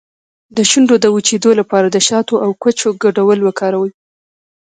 د 0.55 0.57
شونډو 0.69 0.95
د 1.01 1.05
وچیدو 1.15 1.51
لپاره 1.59 1.87
د 1.89 1.97
شاتو 2.07 2.35
او 2.45 2.49
کوچو 2.61 2.87
ګډول 3.03 3.39
وکاروئ 3.43 3.91